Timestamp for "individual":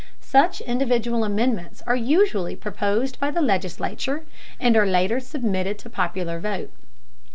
0.61-1.23